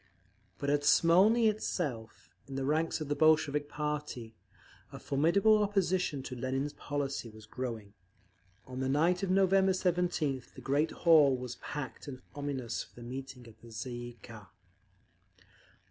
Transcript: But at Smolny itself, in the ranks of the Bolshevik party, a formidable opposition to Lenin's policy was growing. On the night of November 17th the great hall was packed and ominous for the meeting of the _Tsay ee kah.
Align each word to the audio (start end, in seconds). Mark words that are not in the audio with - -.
But 0.57 0.71
at 0.71 0.83
Smolny 0.83 1.47
itself, 1.47 2.33
in 2.47 2.55
the 2.55 2.65
ranks 2.65 3.01
of 3.01 3.07
the 3.07 3.13
Bolshevik 3.15 3.69
party, 3.69 4.33
a 4.91 4.97
formidable 4.97 5.61
opposition 5.61 6.23
to 6.23 6.35
Lenin's 6.35 6.73
policy 6.73 7.29
was 7.29 7.45
growing. 7.45 7.93
On 8.65 8.79
the 8.79 8.89
night 8.89 9.21
of 9.21 9.29
November 9.29 9.73
17th 9.73 10.55
the 10.55 10.59
great 10.61 10.89
hall 10.89 11.37
was 11.37 11.57
packed 11.57 12.07
and 12.07 12.23
ominous 12.33 12.81
for 12.81 12.95
the 12.95 13.03
meeting 13.07 13.47
of 13.47 13.61
the 13.61 13.67
_Tsay 13.67 13.87
ee 13.91 14.17
kah. 14.23 14.49